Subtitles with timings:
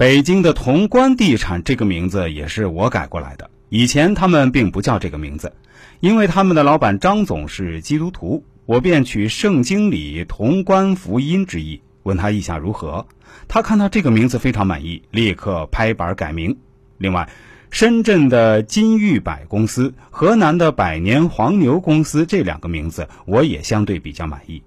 [0.00, 5.52] 北京的潼关地产这个名字也是我改过来的，以前他们并不叫这个名字，
[6.00, 13.06] 因为他们的老板张总是基督徒，我便取圣经里潼关福音之意，问他意下如何。
[13.46, 16.56] 他看到这个名字非常满意，立刻拍板改名。
[16.96, 17.28] 另外，
[17.70, 24.62] 深圳的金玉百公司、河南的百年黄牛公司这两个名字，我也相对比较满意。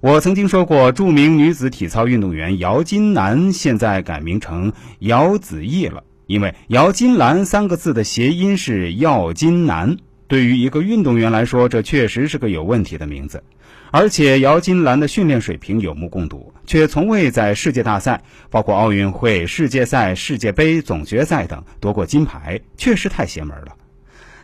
[0.00, 9.94] 我曾经说过，著名女子体操运动员姚金兰现在改名成姚子毅了，因为“姚金兰”三个字的谐音是“耀金兰”。
[10.26, 13.44] 对于一个运动员来说，这确实是个有问题的名字。
[13.90, 23.76] 而且姚金兰的训练水平有目共睹，却从未在世界大赛，包括奥运会、世界赛、世界杯、总决赛等夺过金牌，确实太邪门了。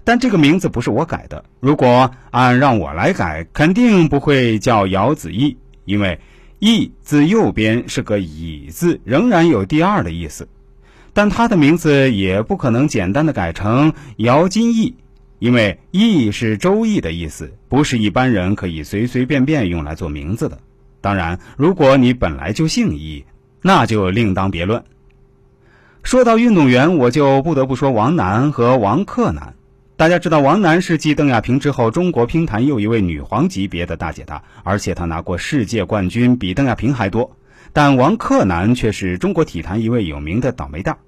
[0.07, 6.21] 但这个名字不是我改的，如果按让我来改，肯定不会叫姚子毅，因为
[6.61, 10.47] “毅”字右边是个“乙”字，仍然有第二的意思。
[11.13, 14.95] 但他的名字也不可能简单的改成姚金毅。
[15.41, 20.57] 因为“易”是周易的意思，不是一般人可以随随便便用来做名字的。
[21.01, 23.25] 当然，如果你本来就姓易，
[23.61, 24.85] 那就另当别论。
[26.05, 29.55] 说到运动员，我就不得不说王楠和王克楠。
[29.99, 37.35] 大家知道，王楠是继邓亚萍之后，中国乒坛又一位女皇级别的大姐大，而且她拿过世界冠军比邓亚萍还多。
[37.73, 40.99] 但王克楠却是中国体坛一位有名的倒霉蛋。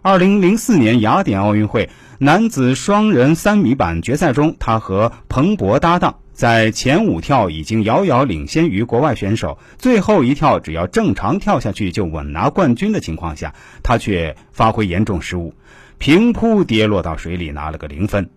[0.00, 15.52] 二零零四年雅典奥运会男子双人三米板决赛中，他和彭博搭档在前五跳已经遥遥领先于国外选手，最后一跳只要正常跳下去就稳拿冠军的情况下，他却发挥严重失误，
[15.98, 18.30] 平扑跌落到水里拿了个零分。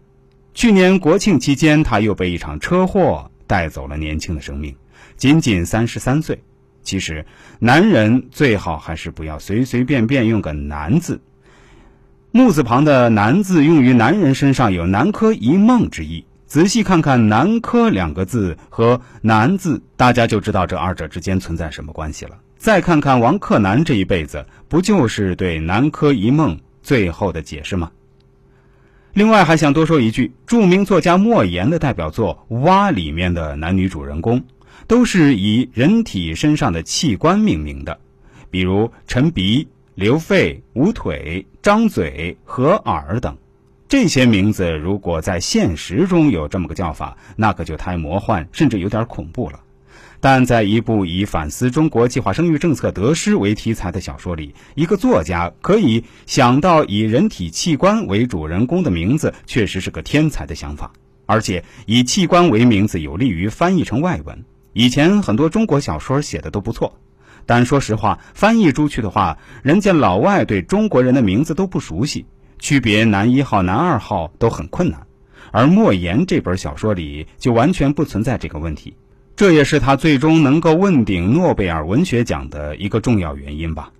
[0.53, 4.75] 去年国庆期间，他又被一场车祸带走了年轻的生命，
[5.15, 6.43] 仅仅三十三岁。
[6.81, 7.25] 其实，
[7.59, 11.21] 男人最好还是不要随随便便用个“男”字。
[12.31, 16.25] 木字旁的“男”字用于男人身上有南柯一梦之意。
[16.53, 22.37] 仔细看看“南柯”两个字和“男”字，大家就知道这二者之间存在什么关系了。
[22.57, 27.91] 再看看王克南这一辈子，不就是对“南柯一梦”最后的解释吗？
[29.13, 34.43] 另外还想多说一句，著名作家莫言的代表作《蛙》里面的男女主人公，
[34.85, 37.99] 都是以人体身上的器官命名的，
[38.51, 39.67] 比如陈鼻。
[39.95, 43.37] 刘肺、捂腿、张嘴、合耳等，
[43.93, 49.59] 这些名字如果在现实中有这么个叫法，那可就太魔幻，甚至有点恐怖了。
[50.19, 60.91] 但在一部以反思中国计划生育政策得失为题材的小说里，一个作家可以想到以人体器官为主人公的名字，确实是个天才的想法。
[61.27, 64.43] 而且以器官为名字有利于翻译成外文，
[64.73, 66.97] 以前很多中国小说写的都不错。
[67.45, 72.25] 但说实话，翻译出去的话，人家老外对中国人的名字都不熟悉，
[72.63, 75.05] 区别男一号、男二号都很困难。
[75.51, 78.95] 而莫言这本小说里就完全不存在这个问题，
[79.35, 83.91] 这也是他最终能够问鼎诺贝尔文学奖的一个重要原因吧。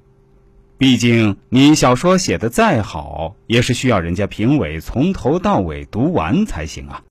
[0.78, 7.02] 毕竟你小说写的再好，也是需要人家评委从头到尾读完才行啊。